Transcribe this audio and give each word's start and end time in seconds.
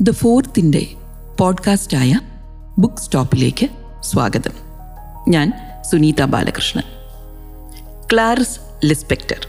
The 0.00 0.10
ഫോർത്തിന്റെ 0.10 0.86
പോഡ്കാസ്റ്റായ 1.38 2.20
book 2.78 2.96
സ്റ്റോപ്പിലേക്ക് 2.96 3.68
സ്വാഗതം. 4.00 4.50
ഞാൻ 5.28 5.52
സുനീത 5.90 6.24
ബാലകൃഷ്ണൻ. 6.24 6.82
ക്ലാറിസ് 8.12 8.86
ലിസ്പെക്ടർ. 8.86 9.46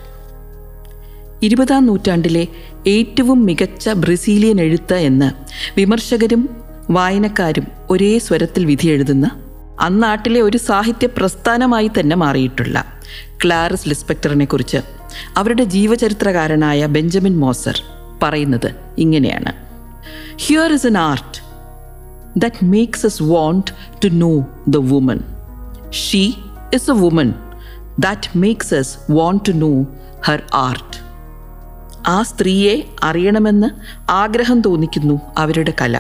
ഇരുപതാം 1.44 1.86
നൂറ്റാണ്ടിലെ 1.86 2.48
ഏറ്റവും 2.88 3.46
മികച്ച 3.46 3.90
ബ്രസീലിയൻ 3.90 4.62
എഴുത്ത് 4.62 4.94
എന്ന് 4.94 5.32
വിമർശകരും 5.78 6.50
വായനക്കാരും 6.90 7.68
ഒരേ 7.90 8.20
സ്വരത്തിൽ 8.20 8.66
വിധിയെഴുതുന്ന 8.66 9.44
അന്നാട്ടിലെ 9.80 10.42
ഒരു 10.42 10.58
സാഹിത്യ 10.58 11.08
പ്രസ്ഥാനമായി 11.08 11.92
തന്നെ 12.00 12.16
മാറിയിട്ടുള്ള 12.16 12.86
ക്ലാറിസ് 13.46 13.90
ലിസ്പെക്ടറിനെ 13.90 14.46
കുറിച്ച് 14.46 14.78
അവരുടെ 15.38 15.64
ജീവചരിത്രകാരനായ 15.64 16.86
ബെഞ്ചമിൻ 16.86 17.40
മോസർ 17.40 17.82
പറയുന്നത് 18.24 18.76
ഇങ്ങനെയാണ്. 18.98 19.67
Here 20.40 20.72
is 20.72 20.84
an 20.86 20.98
art 21.04 21.34
that 22.36 22.56
makes 22.74 23.02
us 23.10 23.16
want 23.34 23.68
to 24.02 24.08
know 24.20 24.36
the 24.76 24.82
woman. 24.94 25.20
She 26.02 26.24
is 26.72 26.86
a 26.90 26.98
woman 27.06 27.30
that 28.00 28.24
makes 28.36 28.70
us 28.72 28.90
want 29.10 29.42
to 29.46 29.54
know 29.62 29.76
her 30.28 30.40
art. 30.68 30.92
ആ 32.08 32.18
സ്ത്രീയെ 32.22 32.76
അറിയണമെന്ന് 33.04 33.70
ആഗ്രഹം 34.22 34.60
തോന്നിക്കുന്നു 34.62 35.16
അവരുടെ 35.38 35.74
കല 35.82 35.96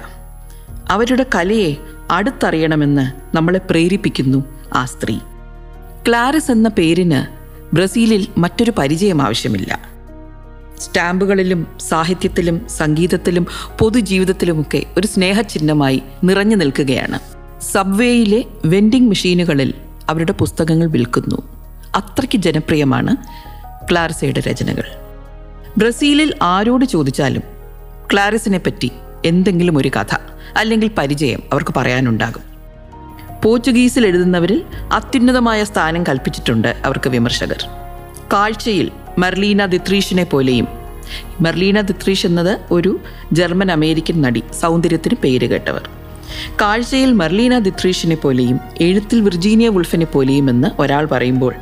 അവരുടെ 0.87 1.25
കലയെ 1.35 1.71
അടുത്തറിയണമെന്ന് 2.11 3.05
നമ്മളെ 3.35 3.61
പ്രേരിപ്പിക്കുന്നു 3.71 4.39
ആ 4.73 4.83
സ്ത്രീ 4.85 5.15
ക്ലാരസ് 6.07 6.51
എന്ന 6.51 6.69
പേരിന് 6.69 7.19
ബ്രസീലിൽ 7.73 8.23
മറ്റൊരു 8.37 8.71
പരിചയം 8.71 9.21
ആവശ്യമില്ല 9.21 9.71
സ്റ്റാമ്പുകളിലും 10.79 11.67
സാഹിത്യത്തിലും 11.79 12.69
സംഗീതത്തിലും 12.69 13.47
പൊതുജീവിതത്തിലുമൊക്കെ 13.79 14.83
ഒരു 14.97 15.07
സ്നേഹചിഹ്നമായി 15.07 16.03
നിറഞ്ഞു 16.23 16.55
നിൽക്കുകയാണ്. 16.55 17.19
സബ്വേയിലെ 17.61 18.43
വെൻഡിംഗ് 18.65 19.07
മെഷീനുകളിൽ 19.07 19.73
അവരുടെ 20.09 20.31
പുസ്തകങ്ങൾ 20.31 20.87
വിൽക്കുന്നു. 20.87 21.35
അത്രയ്ക്ക് 21.95 22.37
ജനപ്രിയമാണ് 22.37 23.17
ക്ലാരിസയുടെ 23.91 24.39
രചനകൾ. 24.39 24.83
ബ്രസീലിൽ 25.77 26.33
ആരോട് 26.41 26.85
ചോദിച്ചാലും 26.85 27.41
ക്ലാരിസിനെ 28.13 28.57
പറ്റി 28.57 28.91
എന്തെങ്കിലും 29.25 29.77
ഒരു 29.77 29.89
കഥ 29.89 30.15
അല്ലെങ്കിൽ 30.57 30.91
പരിചയം 30.97 31.43
അവർക്ക് 31.51 31.73
പറയാനുണ്ടാകും. 31.77 32.41
പോർച്ചുഗീസിൽ 33.43 34.05
എഴുതുന്നവരിൽ 34.05 34.63
അത്യുന്നതമായ 34.93 35.63
സ്ഥാനം 35.63 36.03
കൽപ്പിച്ചിട്ടുണ്ട് 36.03 36.67
അവർക്ക് 36.85 37.09
വിമർശകർ. 37.09 37.65
കാഴ്ചയിൽ 38.33 38.91
മെർലീന 39.17 39.65
ദിത്രീഷിനെ 39.65 40.23
പോലെയും. 40.23 40.67
മെർലീന 41.41 41.81
ദിത്രീഷ് 41.81 42.25
എന്നത് 42.25 42.59
ഒരു 42.71 42.99
ജർമ്മൻ 43.33 43.71
അമേരിക്കൻ 43.71 44.21
നടി 44.21 44.43
സൗന്ദര്യത്തിന് 44.59 45.15
പേര് 45.15 45.49
കേട്ടവർ. 45.49 45.89
കാഴ്ചയിൽ 46.61 47.11
മെർലീന 47.11 47.59
ദിത്രീഷിനെ 47.59 48.15
പോലെയും 48.15 48.59
എഴുത്തിൽ 48.81 49.21
വിർജീനിയ 49.21 49.67
വുൾഫിനെ 49.69 50.05
പോലെയും 50.05 50.49
എന്ന് 50.49 50.67
ഒരാൾ 50.79 51.05
പറയുമ്പോൾ 51.05 51.55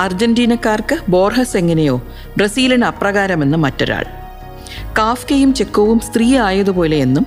അർജന്റീനക്കാർക്ക് 0.00 0.98
ബോർഹസ് 1.08 1.56
എങ്ങനെയോ 1.56 2.02
ബ്രസീലിന് 2.36 2.84
അപ്രകാരമെന്ന് 2.84 3.58
മറ്റൊരാൾ. 3.58 4.04
കാഫ്കയും 4.98 5.54
ചെക്കോവും 5.54 6.00
സ്ത്രീ 6.00 6.38
ആയതുപോലെ 6.38 6.96
എന്നും 6.96 7.26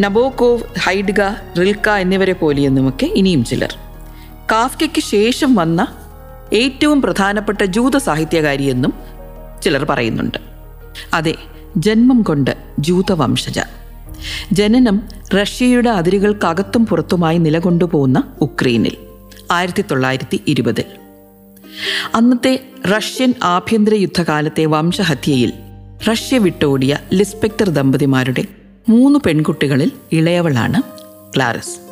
നബോകോവ് 0.00 0.62
ഹൈഡ്ഗ 0.80 1.20
റിൽക്ക 1.60 1.88
എന്നിവരെ 1.88 2.32
പോലെയെന്നുമൊക്കെ 2.32 3.04
ഇനിയും 3.04 3.44
ചിലർ. 3.44 3.74
കാഫ്കയ്ക്ക് 4.52 5.02
ശേഷം 5.02 5.54
വന്ന 5.54 5.86
ഏറ്റവും 6.52 7.02
പ്രധാനപ്പെട്ട 7.02 7.64
ജൂത 7.64 7.96
സാഹിത്യകാരിയെന്നും 7.96 8.92
ചിലർ 9.62 9.84
പറയുന്നുണ്ട്. 9.84 10.38
അതെ 11.14 11.34
ജന്മം 11.76 12.22
കൊണ്ട് 12.22 12.56
ജൂതവംശജ. 12.78 13.60
ജനനം 14.52 15.02
റഷ്യയുടെ 15.34 15.90
അതിരുകൾക്കകത്തും 15.90 16.86
പുറത്തുമായി 16.86 17.38
നിലകൊണ്ടുപോകുന്ന 17.38 18.22
ഉക്രൈനിൽ 18.40 18.96
ആയിരത്തി 19.50 19.84
തൊള്ളായിരത്തി 19.90 20.40
ഇരുപതിൽ 20.46 20.84
അന്നത്തെ 22.14 22.68
റഷ്യൻ 22.96 23.34
ആഭ്യന്തര 23.42 23.94
യുദ്ധകാലത്തെ 23.94 24.64
വംശഹത്യയിൽ 24.64 25.52
റഷ്യ 26.10 26.38
വിട്ടോടിയ 26.38 26.98
ലിസ്പെക്ടർ 27.12 27.68
ദമ്പതിമാരുടെ 27.68 28.44
മൂന്ന് 28.88 29.18
പെൺകുട്ടികളിൽ 29.26 29.92
ഇളയവളാണ് 30.12 30.82
ക്ലാരസ്. 31.36 31.91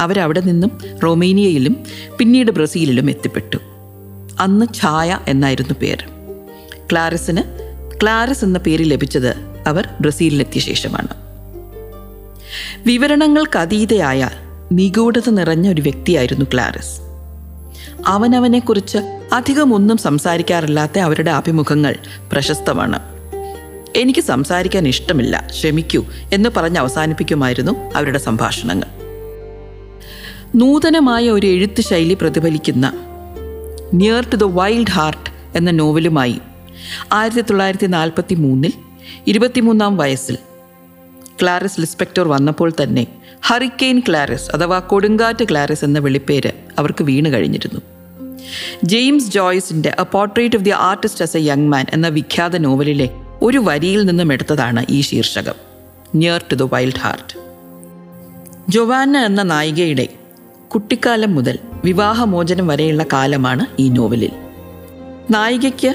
അവരവിടെ 0.00 0.40
നിന്നും 0.40 0.80
റൊമേനിയയിലും 1.04 1.76
പിന്നീട് 2.18 2.50
ബ്രസീലിലും 2.50 3.10
എത്തിപ്പെട്ടു. 3.10 3.56
അന്ന് 4.40 4.66
ഛായ 4.74 5.18
എന്നായിരുന്നു 5.28 5.74
പേര്. 5.82 6.04
ക്ലാരസിന് 6.92 7.42
ക്ലാരസ് 8.02 8.44
എന്ന 8.44 8.58
പേര് 8.58 8.90
ലഭിച്ചത് 8.90 9.34
അവർ 9.66 9.88
ബ്രസീലിലെത്തിയ 10.00 10.60
ശേഷമാണ്. 10.60 11.08
വിവരണങ്ങൾക്ക് 12.86 13.58
അതീതയായ 13.58 14.30
നിഗൂഢത 14.72 15.30
നിറഞ്ഞ 15.30 15.68
ഒരു 15.68 15.82
വ്യക്തിയായിരുന്നു 15.82 16.46
ക്ലാരസ്. 16.54 17.00
അവനവനെക്കുറിച്ച് 18.06 18.98
അധികം 19.32 19.74
ഒന്നും 19.74 19.96
സംസാരിക്കാറില്ലാത്ത 19.96 20.98
അവരുടെ 20.98 21.30
അഭിമുഖങ്ങൾ 21.30 21.94
പ്രശസ്തമാണ്. 22.32 22.98
എനിക്ക് 23.96 24.20
സംസാരിക്കാൻ 24.20 24.88
ഇഷ്ടമില്ല 24.88 25.46
ക്ഷമിക്കൂ 25.50 26.04
എന്ന് 26.32 26.48
പറഞ്ഞ് 26.56 26.78
അവസാനിപ്പിക്കുമായിരുന്നു 26.78 27.92
അവരുടെ 27.96 28.18
സംഭാഷണങ്ങൾ. 28.18 29.01
നൂതനമായ 30.60 31.30
ഒരു 31.30 31.46
എഴുത്ത് 31.46 31.80
ശൈലി 31.80 32.14
പ്രതിഫലിക്കുന്ന 32.14 32.86
near 33.92 34.24
to 34.32 34.36
the 34.36 34.42
wild 34.42 34.90
heart 34.90 35.30
എന്ന 35.56 35.70
നോവലുമായി 35.70 36.40
ആയിരത്തി 37.12 37.40
തൊള്ളായിരത്തി 37.40 37.86
നാൽപ്പത്തി 37.86 38.34
മൂന്നിൽ 38.34 38.72
ഇരുപത്തിമൂന്നാം 39.26 39.96
വയസ്സിൽ 39.96 40.36
ക്ലാരസ് 41.42 41.80
ലിസ്പെക്ടർ 41.80 42.28
വന്നപ്പോൾ 42.28 42.72
തന്നെ 42.82 43.06
ഹറിക്കെയിൻ 43.40 44.02
ക്ലാരസ് 44.08 44.56
അഥവാ 44.56 44.78
കൊടുങ്കാറ്റ് 44.78 45.44
ക്ലാരസ് 45.50 45.84
എന്ന 45.84 45.98
വെളിപ്പേര് 45.98 46.52
അവർക്ക് 46.78 47.04
വീണ് 47.04 47.28
കഴിഞ്ഞിരുന്നു. 47.28 47.80
James 48.84 49.30
ജോയ്സിന്റെ 49.30 49.94
a 49.98 50.02
portrait 50.02 50.56
of 50.56 50.64
the 50.64 50.70
artist 50.70 51.24
as 51.24 51.36
a 51.36 51.40
young 51.40 51.68
man 51.68 51.86
എന്ന 51.92 52.08
വിഖ്യാത 52.08 52.56
നോവലിലെ 52.56 53.10
ഒരു 53.42 53.58
വരിയിൽ 53.58 54.02
നിന്നും 54.04 54.32
എടുത്തതാണ് 54.32 54.86
ഈ 54.88 55.00
ശീർഷകം. 55.00 55.54
Near 56.14 56.44
to 56.52 56.54
the 56.54 56.62
wild 56.62 57.00
heart 57.00 57.32
Joana 58.68 59.16
എന്ന 59.18 59.42
നായികയുടെ 59.42 60.21
കുട്ടിക്കാലം 60.74 61.34
മുതൽ 61.34 61.58
വിവാഹമോചനം 61.84 62.66
വരെയുള്ള 62.66 63.04
കാലമാണ് 63.12 63.66
ഈ 63.78 63.88
നോവലിൽ. 63.88 64.30
നായികയ്ക്ക് 65.30 65.94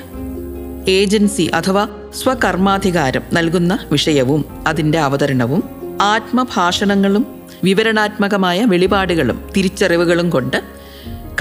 ഏജൻസി 0.89 1.43
അഥവാ 1.43 1.88
സ്വകർമാധികാരം 2.15 3.21
നൽകുന്ന 3.33 3.79
വിഷയവും 3.91 4.45
അതിന്റെ 4.67 4.99
അവതരണവും 4.99 5.63
ആത്മഭാഷണങ്ങളും 6.01 7.25
വിവരണാത്മകമായ 7.63 8.66
വെളിപാടുകളും 8.66 9.49
തിരിച്ചറിവുകളും 9.57 10.29
കൊണ്ട് 10.29 10.63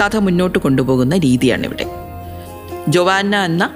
കഥ 0.01 0.17
മുന്നോട്ട് 0.17 0.59
കൊണ്ടുപോകുന്ന 0.59 1.17
രീതിയാണിവിടെ. 1.17 1.85
ജൊവാന്ന 2.87 3.35
എന്ന 3.35 3.69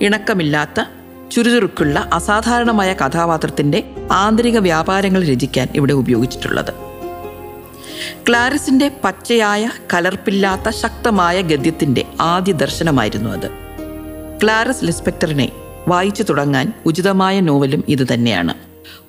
ഇണക്കമില്ലാത്ത 0.00 0.84
ചുരുചുറുക്കുള്ള 1.32 2.10
അസാധാരണമായ 2.12 2.92
കഥാപാത്രത്തിന്റെ 2.92 3.84
ആന്തരിക 4.12 4.58
വ്യാപാരങ്ങൾ 4.58 5.24
രചിക്കാൻ 5.24 5.68
ഇവിടെ 5.74 5.92
ഉപയോഗിച്ചിട്ടുള്ളത്. 5.92 6.85
ക്ലാരിസിന്റെ 8.28 8.90
പച്ചയായ 9.04 9.70
കലർപ്പില്ലാത്ത 9.94 10.68
ശക്തമായ 10.68 11.40
ഗദ്യത്തിന്റെ 11.40 12.04
ആദ്യ 12.20 12.52
ദർശനമായിരുന്നു 12.52 13.30
അത്. 13.30 13.50
ക്ലാരസ് 14.42 14.84
ലിസ്പെക്ടറിനെ 14.84 15.52
വായിച്ചു 15.88 16.22
തുടങ്ങാൻ 16.22 16.72
ഉചിതമായ 16.86 17.40
നോവലും 17.40 17.84
ഇതുതന്നെയാണ് 17.88 18.54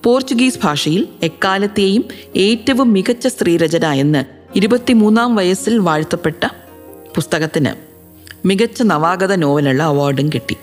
പോർച്ചുഗീസ് 0.03 0.59
ഭാഷയിൽ 0.63 1.07
എക്കാലത്തെയും 1.23 2.05
ഏറ്റവും 2.35 2.93
മികച്ച 2.93 3.27
സ്ത്രീരചന 3.27 3.85
എന്ന് 3.85 4.25
ഇരുപത്തിമൂന്നാം 4.55 5.35
വയസ്സിൽ 5.35 5.77
വാഴ്ത്തപ്പെട്ട 5.77 6.45
പുസ്തകത്തിന് 7.15 7.69
മികച്ച 8.47 8.81
നവാഗത 8.81 9.35
നോവലുള്ള 9.35 9.83
അവാർഡും 9.83 10.29
കിട്ടി. 10.29 10.57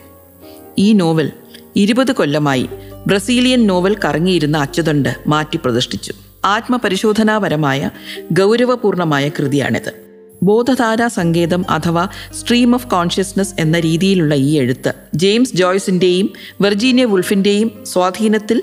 ഈ 0.78 0.92
നോവൽ 0.92 1.32
ഇരുപത് 1.76 2.12
കൊല്ലമായി 2.12 2.68
ബ്രസീലിയൻ 3.06 3.66
നോവൽ 3.66 3.96
കറങ്ങിയിരുന്ന 4.04 4.58
അച്ചുതണ്ട് 4.58 5.16
മാറ്റി 5.26 5.56
പ്രതിഷ്ഠിച്ചു. 5.56 6.12
ആത്മപരിശോധനാപരമായ 6.44 7.91
ഗൗരവപൂർണമായ 8.32 9.29
കൃതിയാണിത്. 9.29 10.05
ബോധധാരാ 10.43 11.08
സങ്കേതം 11.08 11.70
അഥവാ 11.70 12.08
സ്ട്രീം 12.41 12.75
ഓഫ് 12.75 12.87
കോൺഷ്യസ്നസ് 12.87 13.55
എന്ന 13.58 13.81
രീതിയിലുള്ള 13.81 14.35
ഈ 14.35 14.58
എഴുത്ത് 14.58 14.93
ജെയിംസ് 15.14 15.56
ജോയ്സിന്റെയും 15.56 16.31
വെർജീനിയ 16.61 17.05
വുൾഫിന്റെയും 17.05 17.85
സ്വാധീനത്തിൽ 17.87 18.62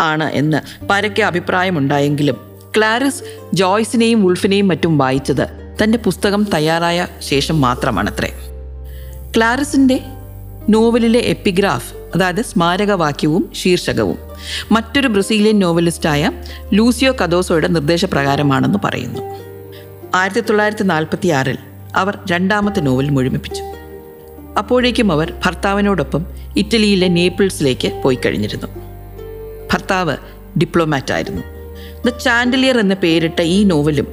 ആണ് 0.00 0.32
എന്ന് 0.32 0.84
പരക്കെ 0.86 1.22
അഭിപ്രായമുണ്ടായെങ്കിലും 1.22 2.36
ക്ലാരിസ് 2.76 3.22
ജോയ്സിനെയും 3.54 4.22
വുൾഫിനെയും 4.22 4.68
മറ്റും 4.68 4.98
വായിച്ചത് 4.98 5.48
തന്റെ 5.82 5.98
പുസ്തകം 5.98 6.46
തയ്യാറായ 6.54 7.06
ശേഷം 7.18 7.60
മാത്രമാണത്രേ. 7.60 8.32
ക്ലാരിസിന്റെ 9.36 10.00
നോവലിലെ 10.68 11.20
എപ്പിഗ്രാഫ് 11.20 11.94
അതായത് 12.14 12.42
സ്മാരകവാക്യവും 12.42 13.52
ശീർഷകവും 13.54 14.31
മറ്റൊരു 14.72 15.08
ബ്രസീലിയൻ 15.08 15.58
നോവലിസ്റ്റായ 15.58 16.30
ലൂസിയോ 16.72 17.14
കദോസോയുടെ 17.24 17.68
നിർദ്ദേശപ്രകാരമാണെന്ന് 17.68 18.78
പറയുന്നു. 18.84 19.20
ആയിരത്തി 20.14 20.40
തൊള്ളായിരത്തി 20.40 20.82
നാൽപ്പത്തി 20.82 21.28
ആറിൽ 21.28 21.58
അവർ 21.96 22.18
രണ്ടാമത്തെ 22.30 22.80
നോവൽ 22.80 23.08
മുഴുമിപ്പിച്ചു. 23.08 23.62
അപ്പോഴേക്കും 24.58 25.12
അവർ 25.12 25.32
ഭർത്താവിനോടൊപ്പം 25.44 26.26
ഇറ്റലിയിലെ 26.56 27.08
നേപ്പിൾസിലേക്ക് 27.08 28.02
പോയി 28.04 28.18
കഴിഞ്ഞിരുന്നു. 28.26 28.66
ഭർത്താവ് 29.72 30.16
ഡിപ്ലോമാറ്റ് 30.58 31.12
ആയിരുന്നു 31.12 31.42
ദ 32.06 32.18
ചാൻഡലിയർ 32.18 32.78
എന്ന 32.78 32.94
പേരിട്ട 32.94 33.40
ഈ 33.40 33.64
നോവലും 33.64 34.06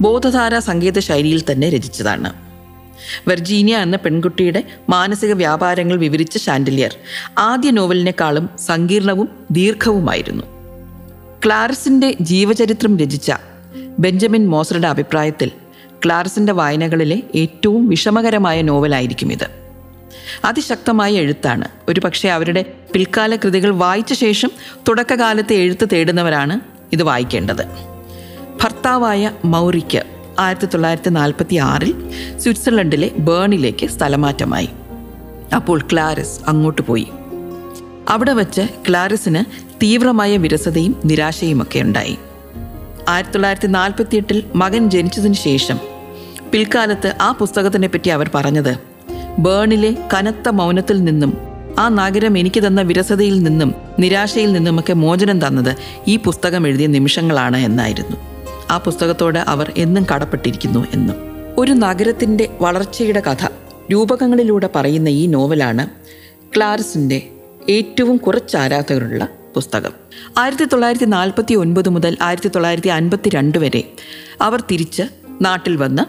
ബോധധാര 0.00 0.58
സംഗീത 0.58 0.98
ശൈലിയിൽ 0.98 1.42
തന്നെ 1.52 1.68
രചിച്ചതാണ്. 1.68 2.47
വെർജീനിയ 3.28 3.76
എന്ന 3.76 3.96
പെൺകുട്ടിയുടെ 3.96 4.64
മാനസിക 4.88 5.32
വ്യാപാരങ്ങൾ 5.32 5.96
വിവരിച്ച 5.96 6.38
ഷാൻഡലിയർ. 6.38 6.96
ആദ്യ 7.38 7.70
നോവലിനേക്കാളും 7.70 8.50
സങ്കീർണവും 8.58 9.28
ദീർഘവുമായിരുന്നു. 9.50 10.44
ക്ലാരസിന്റെ 11.46 12.16
ജീവചരിത്രം 12.20 12.98
രചിച്ച 12.98 13.32
ബെഞ്ചമിൻ 13.98 14.48
മോസറുടെ 14.48 14.88
അഭിപ്രായത്തിൽ 14.88 15.50
ക്ലാരസിന്റെ 16.04 16.52
വായനകളിലെ 16.52 17.22
ഏറ്റവും 17.34 17.88
വിഷമകരമായ 17.88 18.62
നോവലായിരിക്കും 18.62 19.32
ഇത്. 19.32 19.48
അതിശക്തമായ 20.44 21.12
എഴുത്താണ്. 21.12 21.68
ഒരു 21.88 22.00
പക്ഷേ 22.00 22.28
അവരുടെ 22.28 22.64
പിൽക്കാല 22.92 23.36
കൃതികൾ 23.36 23.70
വായിച്ച 23.70 24.12
ശേഷം 24.12 24.50
തുടക്കകാലത്തെ 24.88 25.54
എഴുത്ത് 25.54 25.88
തേടുന്നവരാണ് 25.92 26.60
ഇത് 26.92 27.02
വായിക്കേണ്ടത്. 27.02 27.64
ഭർത്താവായ 28.62 29.30
മൗറിക്ക് 29.44 30.04
ആയിരത്തി 30.38 30.66
തൊള്ളായിരത്തി 30.66 31.10
നാൽപ്പത്തി 31.10 31.56
ആറിൽ 31.56 32.10
സ്വിറ്റ്സർലൻഡിലെ 32.38 33.10
ബേണിലേക്ക് 33.18 33.86
സ്ഥലമാറ്റമായി. 33.86 34.68
അപ്പോൾ 35.56 35.80
ക്ലാരസ് 35.92 36.40
അങ്ങോട്ട് 36.48 36.82
പോയി. 36.82 37.06
അവിടെ 38.08 38.32
വച്ച് 38.32 38.62
ക്ലാരസിന് 38.88 39.44
തീവ്രമായ 39.82 40.36
വിരസതയും 40.36 41.00
നിരാശയുമൊക്കെ 41.04 41.78
ഉണ്ടായി. 41.78 42.18
ആയിരത്തി 43.08 43.34
തൊള്ളായിരത്തി 43.34 43.66
നാൽപ്പത്തി 43.66 44.16
എട്ടിൽ 44.16 44.44
മകൻ 44.54 44.90
ജനിച്ചതിന് 44.90 45.34
ശേഷം 45.34 45.78
പിൽക്കാലത്ത് 46.52 47.14
ആ 47.20 47.32
പുസ്തകത്തിനെ 47.32 47.88
പറ്റി 47.88 48.08
അവർ 48.08 48.30
പറഞ്ഞത് 48.34 48.78
ബേണിലെ 49.38 49.96
കനത്ത 50.14 50.48
മൗനത്തിൽ 50.48 51.04
നിന്നും 51.04 51.48
ആ 51.78 51.88
നഗരം 51.88 52.38
എനിക്ക് 52.38 52.66
തന്ന 52.66 52.80
വിരസതയിൽ 52.80 53.42
നിന്നും 53.42 53.74
നിരാശയിൽ 53.98 54.52
നിന്നുമൊക്കെ 54.52 54.92
മോചനം 54.92 55.46
തന്നത് 55.46 55.76
ഈ 56.08 56.16
പുസ്തകം 56.16 56.66
എഴുതിയ 56.66 56.86
നിമിഷങ്ങളാണ് 56.86 57.56
എന്നായിരുന്നു. 57.56 58.37
ആ 58.70 58.78
പുസ്തകത്തോട് 58.78 59.38
അവർ 59.38 59.72
എന്നും 59.76 60.06
കടപ്പെട്ടിരിക്കുന്നു 60.14 60.86
എന്നും. 60.94 61.16
ഒരു 61.58 61.72
നഗരത്തിന്റെ 61.72 62.48
വളർച്ചയുടെ 62.60 63.20
കഥ 63.20 63.46
രൂപകങ്ങളിലൂടെ 63.92 64.70
പറയുന്ന 64.74 65.08
ഈ 65.08 65.26
നോവലാണ് 65.26 65.88
ക്ലാരസിന്റെ 66.56 67.28
ഏറ്റവും 67.68 68.16
കുറച്ച് 68.16 68.56
ആരാധകരുള്ള 68.56 69.28
പുസ്തകം. 69.54 69.90
ആയിരത്തി 70.38 70.64
തൊള്ളായിരത്തി 70.64 71.04
നാൽപ്പത്തി 71.04 71.54
ഒൻപത് 71.54 71.88
മുതൽ 71.88 72.16
ആയിരത്തി 72.22 72.48
തൊള്ളായിരത്തി 72.48 72.88
അൻപത്തി 72.88 73.28
രണ്ട് 73.28 73.58
വരെ 73.58 73.92
അവർ 74.42 74.60
തിരിച്ച് 74.60 75.02
നാട്ടിൽ 75.40 75.76
വന്ന് 75.76 76.02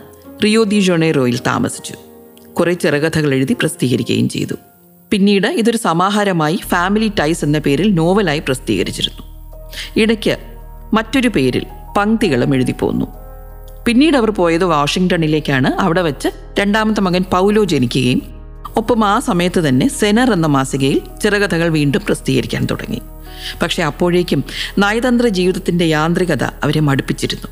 റിയോ 0.44 0.64
ദി 0.64 0.80
ജൊണേറോയിൽ 0.80 1.38
താമസിച്ചു. 1.38 1.94
കുറേ 2.54 2.74
ചെറുകഥകൾ 2.74 3.34
എഴുതി 3.34 3.54
പ്രസിദ്ധീകരിക്കുകയും 3.54 4.30
ചെയ്തു. 4.30 4.54
പിന്നീട് 5.12 5.48
ഇതൊരു 5.48 5.78
സമാഹാരമായി 5.78 6.60
ഫാമിലി 6.68 7.12
ടൈസ് 7.20 7.46
എന്ന 7.46 7.60
പേരിൽ 7.60 7.94
നോവലായി 7.94 8.40
പ്രസിദ്ധീകരിച്ചിരുന്നു. 8.40 9.24
ഇടയ്ക്ക് 9.98 10.38
മറ്റൊരു 10.94 11.28
പേരിൽ 11.28 11.66
പങ്ക്തികളും 12.00 12.56
എഴുതി 12.56 12.72
പോന്നു. 12.72 13.06
പിന്നീട് 13.86 14.18
അവർ 14.18 14.32
പോയത് 14.32 14.64
വാഷിങ്ടണിലേക്കാണ് 14.64 15.68
അവിടെ 15.68 16.02
വെച്ച് 16.02 16.30
രണ്ടാമത്തെ 16.60 17.02
മകൻ 17.02 17.24
പൗലോ 17.32 17.64
ജനിക്കുകയും 17.64 18.22
ഒപ്പം 18.78 19.06
ആ 19.06 19.20
സമയത്ത് 19.20 19.60
തന്നെ 19.60 19.88
സെനർ 19.88 20.34
എന്ന 20.34 20.48
മാസികയിൽ 20.48 21.02
ചെറുകഥകൾ 21.24 21.68
വീണ്ടും 21.68 22.02
പ്രസിദ്ധീകരിക്കാൻ 22.06 22.68
തുടങ്ങി. 22.72 23.02
പക്ഷേ 23.62 23.84
അപ്പോഴേക്കും 23.84 24.44
നയതന്ത്ര 24.78 25.28
ജീവിതത്തിന്റെ 25.28 25.86
യാന്ത്രികത 25.86 26.44
അവരെ 26.44 26.80
മടുപ്പിച്ചിരുന്നു. 26.80 27.48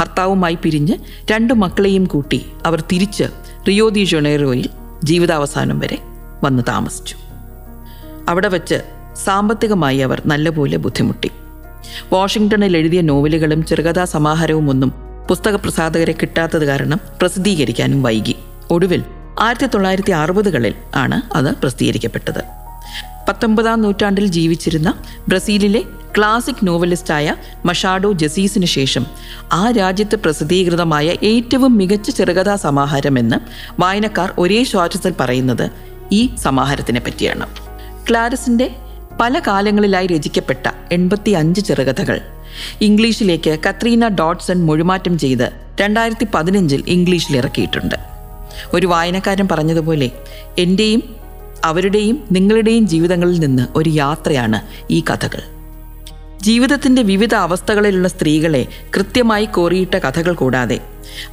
ഭർത്താവുമായി 0.00 0.58
പിരിഞ്ഞ് 0.62 0.94
രണ്ടു 1.30 1.54
മക്കളെയും 1.54 2.04
കൂട്ടി 2.04 2.46
അവർ 2.66 2.80
തിരിച്ച് 2.80 3.24
റിയോ 3.68 3.88
ദി 3.88 4.04
ജൊണേറോയിൽ 4.04 4.68
ജീവിതാവസാനം 5.04 5.78
വരെ 5.78 5.98
വന്ന് 6.44 6.62
താമസിച്ചു. 6.68 7.16
അവിടെ 8.28 8.48
വച്ച് 8.48 8.74
സാമ്പത്തികമായി 9.24 9.98
അവർ 9.98 10.22
നല്ലപോലെ 10.26 10.76
ബുദ്ധിമുട്ടി. 10.76 11.30
വാഷിങ്ടണിൽ 12.12 12.76
എഴുതിയ 12.76 13.00
നോവലുകളും 13.00 13.64
ചെറുകഥാ 13.64 14.04
സമാഹാരവും 14.04 14.70
ഒന്നും 14.70 14.92
പുസ്തക 15.28 15.56
പ്രസാധകരെ 15.56 16.12
കിട്ടാത്തത് 16.12 16.64
കാരണം 16.64 17.00
പ്രസിദ്ധീകരിക്കാനും 17.20 18.02
വൈകി. 18.02 18.36
ഒടുവിൽ 18.70 19.04
ആയിരത്തി 19.40 19.66
തൊള്ളായിരത്തി 19.66 20.10
അറുപതുകളിൽ 20.10 20.74
ആണ് 20.94 21.34
അത് 21.34 21.54
പ്രസിദ്ധീകരിക്കപ്പെട്ടത്. 21.54 22.42
പത്തൊമ്പതാം 23.28 23.82
നൂറ്റാണ്ടിൽ 23.82 24.26
ജീവിച്ചിരുന്ന 24.26 24.94
ബ്രസീലിലെ 25.28 25.82
ക്ലാസിക് 26.18 26.56
നോവലിസ്റ്റായ 26.62 27.36
മഷാഡോ 27.64 28.12
ജസീസിന് 28.12 28.64
ശേഷം 28.64 29.06
ആ 29.52 29.70
രാജ്യത്ത് 29.70 30.16
പ്രസിദ്ധീകൃതമായ 30.16 31.16
ഏറ്റവും 31.22 31.76
മികച്ച 31.76 32.10
ചെറുകഥാ 32.10 32.56
സമാഹാരമെന്ന് 32.56 33.36
വായനക്കാർ 33.80 34.32
ഒരേ 34.38 34.64
ശ്വാസത്തിൽ 34.64 35.14
പറയുന്നത് 35.20 35.70
ഈ 36.12 36.30
സമാഹാരത്തിനെ 36.36 37.00
പറ്റിയാണ്. 37.00 37.46
ക്ലാരസിന്റെ 38.10 38.76
പല 39.20 39.38
കാലങ്ങളിലായി 39.38 40.06
രചിക്കപ്പെട്ട 40.06 40.70
എൺപത്തി 40.92 41.30
അഞ്ച് 41.30 41.60
ചെറുകഥകൾ. 41.60 42.20
ഇംഗ്ലീഷിലേക്ക് 42.80 43.58
കത്രീന 43.68 44.08
ഡോട്ട്സൺ 44.08 44.66
മൊഴിമാറ്റം 44.66 45.18
ചെയ്ത് 45.18 45.52
രണ്ടായിരത്തി 45.80 46.26
പതിനഞ്ചിൽ 46.34 46.84
ഇംഗ്ലീഷിൽ 46.88 47.36
ഇറക്കിയിട്ടുണ്ട്. 47.36 47.94
ഒരു 48.72 48.86
വായനക്കാരൻ 48.86 49.48
പറഞ്ഞതുപോലെ 49.48 50.10
എന്റെയും 50.58 51.16
അവരുടെയും 51.64 52.24
നിങ്ങളുടെയും 52.32 52.86
ജീവിതങ്ങളിൽ 52.86 53.38
നിന്ന് 53.38 53.66
ഒരു 53.76 53.90
യാത്രയാണ് 53.90 54.62
ഈ 54.90 55.00
കഥകൾ. 55.00 55.42
ജീവിതത്തിന്റെ 56.42 57.02
വിവിധ 57.02 57.34
അവസ്ഥകളിലുള്ള 57.34 58.08
സ്ത്രീകളെ 58.08 58.66
കൃത്യമായി 58.96 59.44
കോറിയിട്ട 59.44 59.94
കഥകൾ 59.94 60.34
കൂടാതെ 60.34 60.80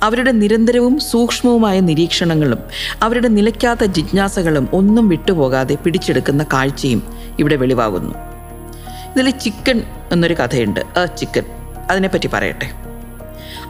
അവരുടെ 0.04 0.32
നിരന്തരവും 0.32 1.00
സൂക്ഷ്മവുമായ 1.00 1.80
നിരീക്ഷണങ്ങളും 1.80 2.58
അവരുടെ 3.02 3.28
നിലയ്ക്കാത്ത 3.28 3.84
ജിജ്ഞാസകളും 3.84 4.68
ഒന്നും 4.74 5.10
വിട്ടുപോകാതെ 5.10 5.76
പിടിച്ചെടുക്കുന്ന 5.76 6.44
കാഴ്ചയും 6.44 7.04
ഇവിടെ 7.40 7.56
വെളിവാകുന്നു. 7.56 8.16
ഇതിൽ 9.16 9.30
ചിക്കൻ 9.30 9.84
എന്നൊരു 10.12 10.34
കഥയുണ്ട്. 10.34 10.80
A 10.80 11.06
chicken. 11.06 11.44
അതിനെപ്പറ്റി 11.92 12.28
പറയട്ടെ. 12.28 12.72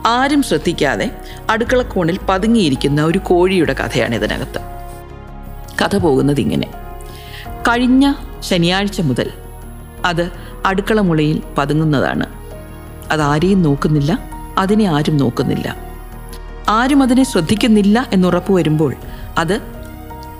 ആരും 0.07 0.43
ശ്രദ്ധിക്കാതെ 0.43 1.11
അടുക്കളക്കോണിൽ 1.49 2.19
പതുങ്ങിയിരിക്കുന്ന 2.29 3.03
ഒരു 3.03 3.17
കോഴിയുടെ 3.17 3.73
കഥയാണ് 3.73 4.15
ഇതിനകത്ത്. 4.15 4.59
കഥ 5.81 5.95
പോകുന്നത് 5.95 6.39
ഇങ്ങനെ. 6.39 6.67
കഴിഞ്ഞ 7.47 8.13
ശനിയാഴ്ച 8.39 9.01
മുതൽ 9.01 9.31
അത് 10.05 10.31
അടുക്കള 10.65 11.01
മുളയിൽ 11.01 11.41
പതുങ്ങുന്നതാണ്. 11.57 12.25
അതാരെയും 13.11 13.61
നോക്കുന്നില്ല 13.61 14.19
അതിനെ 14.57 14.85
ആരും 14.85 15.17
നോക്കുന്നില്ല. 15.17 15.90
ആരും 16.71 17.03
അതിനെ 17.03 17.23
ശ്രദ്ധിക്കുന്നില്ല 17.23 18.09
എന്നുറപ്പ് 18.13 18.53
വരുമ്പോൾ 18.53 18.95
അത് 19.37 19.61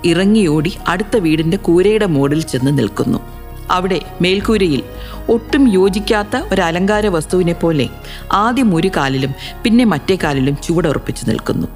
ഇറങ്ങിയോടി 0.04 0.72
അടുത്ത 0.86 1.16
വീടിന്റെ 1.16 1.56
കൂരയുടെ 1.56 2.06
മോഡിൽ 2.06 2.40
ചെന്ന് 2.42 2.78
നിൽക്കുന്നു. 2.78 3.18
അവിടെ 3.70 4.00
മേൽക്കൂരയിൽ 4.22 4.82
ഒട്ടും 5.28 5.68
യോജിക്കാത്ത 5.72 6.36
ഒരു 6.52 6.62
അലങ്കാര 6.62 7.06
വസ്തുവിനെ 7.06 7.52
പോലെ 7.52 7.88
ആദ്യം 8.32 8.76
ഒരു 8.76 8.90
കാലിലും 8.96 9.32
പിന്നെ 9.64 9.84
മറ്റേ 9.84 10.18
കാലിലും 10.24 10.56
ചുവടുറപ്പിച്ചു 10.64 11.24
നിൽക്കുന്നു. 11.26 11.68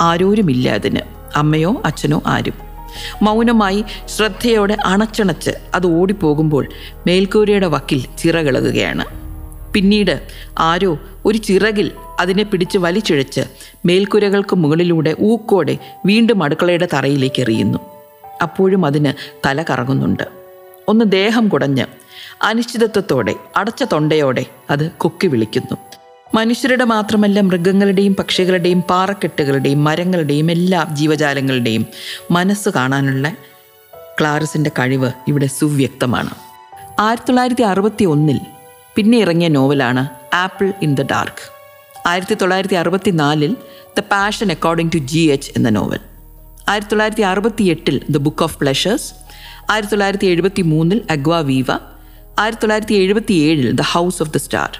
ആരോരുമില്ല 0.00 0.68
അതിന്. 0.70 1.00
അമ്മയോ 1.36 1.82
അച്ഛനോ 1.84 2.22
ആരും. 2.26 2.54
മൗനമായി 3.22 3.84
ശ്രദ്ധയോടെ 4.16 4.76
അണച്ചണച്ച് 4.84 5.50
അത് 5.74 5.86
ഓടിപ്പോകുമ്പോൾ 5.86 6.68
മേൽക്കൂരയുടെ 7.06 7.66
വക്കിൽ 7.66 8.04
ചിറകിളകുകയാണ് 8.18 9.04
പിന്നീട് 9.76 10.20
ആരോ 10.58 10.98
ഒരു 11.24 11.38
ചിറകിൽ 11.38 11.92
അതിനെ 12.20 12.42
പിടിച്ച് 12.42 12.78
വലിച്ചിഴച്ച് 12.78 13.40
മേൽക്കുരകൾക്ക് 13.84 14.56
മുകളിലൂടെ 14.56 15.16
ഊക്കോടെ 15.20 15.78
വീണ്ടും 16.06 16.42
അടുക്കളയുടെ 16.42 16.88
തറയിലേക്ക് 16.92 17.40
എറിയുന്നു. 17.40 17.78
അപ്പോഴും 18.42 18.86
അതിന് 18.86 19.12
തല 19.46 19.64
കറങ്ങുന്നുണ്ട്. 19.70 20.22
ഒന്ന് 20.88 21.04
ദേഹം 21.12 21.48
കുടഞ്ഞ് 21.48 21.86
അനിശ്ചിതത്വത്തോടെ 22.42 23.34
അടച്ച 23.56 23.82
തൊണ്ടയോടെ 23.82 24.44
അത് 24.70 24.90
കൊക്കി 24.90 25.26
വിളിക്കുന്നു. 25.26 25.76
മനുഷ്യരുടെ 26.34 26.84
മാത്രമല്ല 26.84 27.40
മൃഗങ്ങളുടെയും 27.40 28.16
പക്ഷികളുടെയും 28.16 28.82
പാറക്കെട്ടുകളുടെയും 28.82 29.84
മരങ്ങളുടെയും 29.84 30.50
എല്ലാ 30.50 30.86
ജീവജാലങ്ങളുടെയും 30.92 31.86
മനസ്സ് 32.30 32.68
കാണാനുള്ള 32.68 33.32
ക്ലാരസിന്റെ 34.20 34.70
കഴിവ് 34.78 35.12
ഇവിടെ 35.28 35.46
സുവ്യക്തമാണ്. 35.46 36.30
ആയിരത്തി 37.00 37.26
തൊള്ളായിരത്തി 37.26 37.62
അറുപത്തി 37.62 38.04
ഒന്നിൽ 38.04 38.40
പിന്നെ 38.96 39.18
ഇറങ്ങിയ 39.18 39.48
നോവലാണ് 39.48 40.08
ആപ്പിൾ 40.34 40.72
ഇൻ 40.82 40.94
ദ 40.94 41.02
ഡാർക്ക്. 41.02 41.42
ആയിരത്തി 42.06 42.34
തൊള്ളായിരത്തി 42.34 42.74
അറുപത്തി 42.74 43.10
നാലിൽ 43.10 43.56
the 43.98 44.00
passion 44.00 44.50
according 44.50 44.92
to 44.92 44.98
G 44.98 45.18
H 45.18 45.52
എന്ന 45.56 45.70
നോവൽ. 45.70 46.00
ആയിരത്തി 46.68 46.90
തൊള്ളായിരത്തി 46.90 47.22
അറുപത്തി 47.22 47.64
എട്ടിൽ 47.64 48.02
ദ 48.10 48.16
ബുക്ക് 48.16 48.42
ഓഫ് 48.42 48.58
പ്ലഷേഴ്സ്. 48.58 49.14
ആയിരത്തി 49.70 49.90
തൊള്ളായിരത്തി 49.90 50.26
എഴുപത്തി 50.26 50.62
മൂന്നിൽ 50.62 51.02
അഗ്വ 51.10 51.40
വീവ 51.40 51.70
ആയിരത്തി 52.38 52.62
തൊള്ളായിരത്തി 52.62 52.94
എഴുപത്തി 52.94 53.32
ഏഴിൽ 53.32 53.72
the 53.72 53.80
house 53.80 54.22
of 54.22 54.30
the 54.30 54.36
star. 54.36 54.78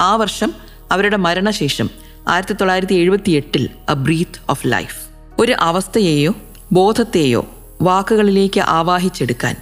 ആ 0.00 0.16
വർഷം 0.16 0.52
അവരുടെ 0.92 1.16
മരണശേഷം 1.16 1.90
ആയിരത്തി 2.28 2.52
തൊള്ളായിരത്തി 2.52 2.94
എഴുപത്തി 2.94 3.30
എട്ടിൽ 3.30 3.68
എ 3.90 3.92
ബ്രീത്ത് 3.92 4.40
ഓഫ് 4.48 4.66
ലൈഫ്. 4.66 4.96
ഒരു 5.40 5.54
അവസ്ഥയെയോ 5.60 6.34
ബോധത്തെയോ 6.72 7.46
വാക്കുകളിലേക്ക് 7.82 8.60
ആവാഹിച്ചെടുക്കാൻ 8.60 9.56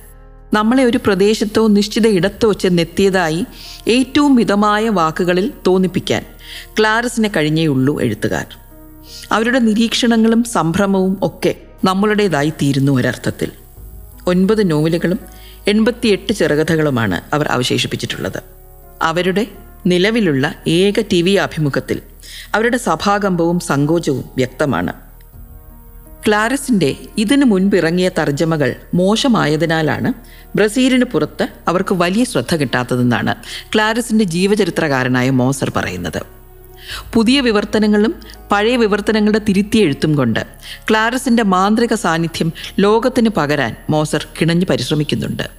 നമ്മളെ 0.52 0.84
ഒരു 0.84 0.98
പ്രദേശത്തോ 0.98 1.66
നിശ്ചിത 1.66 2.06
ഇടത്തോ 2.06 2.52
ചെന്നെത്തിയതായി 2.52 3.44
ഏറ്റവും 3.88 4.34
മിതമായ 4.34 4.88
വാക്കുകളിൽ 4.88 5.52
തോന്നിപ്പിക്കാൻ 5.66 6.24
ക്ലാരസിനെ 6.78 7.30
കഴിഞ്ഞേ 7.36 7.66
ഉള്ളൂ 7.66 8.00
എഴുത്തുകാർ. 8.00 8.46
അവരുടെ 9.32 9.58
നിരീക്ഷണങ്ങളും 9.58 10.44
സംഭ്രമവും 10.44 11.18
ഒക്കെ 11.22 11.54
നമ്മളുടേതായി 11.84 12.50
തീരുന്നു 12.50 12.92
ഒരർത്ഥത്തിൽ. 12.92 13.50
ഒൻപത് 14.26 14.70
നോവലുകളും 14.70 15.18
എൺപത്തിയെട്ട് 15.68 16.32
ചെറുകഥകളുമാണ് 16.32 17.34
അവർ 17.34 17.46
അവശേഷിപ്പിച്ചിട്ടുള്ളത്. 17.46 18.42
അവരുടെ 19.02 19.46
നിലവിലുള്ള 19.86 20.54
ഏക 20.68 21.00
ടി 21.00 21.22
വി 21.22 21.30
അഭിമുഖത്തിൽ 21.30 22.02
അവരുടെ 22.54 22.76
സഭാകമ്പവും 22.76 23.60
സങ്കോചവും 23.60 24.24
വ്യക്തമാണ്. 24.36 24.92
ക്ലാരസിന്റെ 26.28 26.96
ഇതിനു 27.18 27.44
മുൻപിറങ്ങിയ 27.44 28.10
തർജമകൾ 28.18 28.74
മോശമായതിനാലാണ് 28.94 30.12
ബ്രസീലിന് 30.56 31.04
പുറത്ത് 31.04 31.48
അവർക്ക് 31.68 31.94
വലിയ 31.94 32.24
ശ്രദ്ധ 32.24 32.56
കിട്ടാത്തതെന്നാണ് 32.56 33.34
ക്ലാരസിന്റെ 33.74 34.24
ജീവചരിത്രകാരനായ 34.24 35.30
മോസർ 35.30 35.72
പറയുന്നത്. 35.76 36.22
പുതിയ 37.14 37.40
വിവർത്തനങ്ങളും 37.40 38.14
പഴയ 38.52 38.76
വിവർത്തനങ്ങളുടെ 38.76 39.38
തിരുത്തിയെഴുത്തും 39.38 40.14
കൊണ്ട് 40.14 40.46
ക്ലാരസിന്റെ 40.90 41.42
മാന്ത്രിക 41.42 41.94
സാന്നിധ്യം 41.94 42.52
ലോകത്തിന് 42.78 43.28
പകരാൻ 43.28 43.76
മോസർ 43.90 44.26
കിണഞ്ഞു 44.40 44.66
പരിശ്രമിക്കുന്നുണ്ട്. 44.70 45.50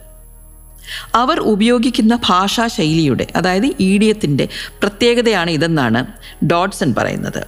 അവർ 1.15 1.39
ഉപയോഗിക്കുന്ന 1.39 2.19
ഭാഷാ 2.25 2.67
ശൈലിയുടെ 2.67 3.27
അതായത് 3.35 3.69
ഈഡിയത്തിന്റെ 3.79 4.47
പ്രത്യേകതയാണ് 4.81 5.49
ഇതെന്നാണ് 5.49 6.05
ഡോട്ട്സൺ 6.45 6.95
പറയുന്നത്. 6.97 7.47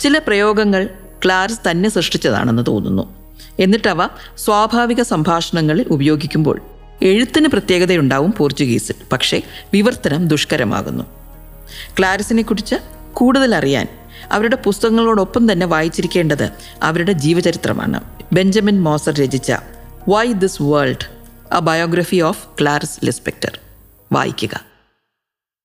ചില 0.00 0.18
പ്രയോഗങ്ങൾ 0.18 0.88
ക്ലാരസ് 1.24 1.70
തന്നെ 1.70 1.88
സൃഷ്ടിച്ചതാണെന്ന് 1.88 2.62
തോന്നുന്നു. 2.66 3.14
എന്നിട്ടവ 3.58 4.06
സ്വാഭാവിക 4.36 5.02
സംഭാഷണങ്ങളിൽ 5.02 5.86
ഉപയോഗിക്കുമ്പോൾ 5.90 6.60
എഴുത്തിന് 7.02 7.48
പ്രത്യേകതയുണ്ടാവും 7.48 8.34
പോർച്ചുഗീസിൽ 8.38 8.94
പക്ഷേ 9.12 9.42
വിവർത്തനം 9.72 10.28
ദുഷ്കരമാകുന്നു. 10.28 11.04
ക്ലാരസിനെക്കുറിച്ച് 11.98 12.74
കൂടുതൽ 13.12 13.54
അറിയാൻ 13.54 13.86
അവരുടെ 14.32 14.56
പുസ്തകങ്ങളോടൊപ്പം 14.56 15.52
തന്നെ 15.52 15.66
വായിച്ചിരിക്കേണ്ടത് 15.66 16.50
അവരുടെ 16.82 17.12
ജീവചരിത്രമാണ്. 17.12 18.00
ബെഞ്ചമിൻ 18.32 18.82
മോസർ 18.82 19.14
രചിച്ച 19.14 19.52
why 20.08 20.32
this 20.32 20.62
world 20.62 21.16
a 21.56 21.60
biography 21.60 22.20
of 22.20 22.46
Clarice 22.60 23.06
Lispector 23.06 23.58
വായിക്കുക. 24.12 24.75